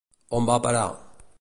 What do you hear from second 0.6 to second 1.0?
parar?